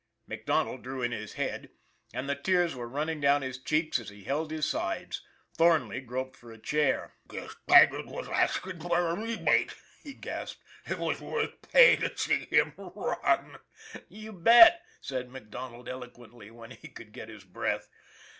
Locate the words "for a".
6.35-6.57, 8.79-9.13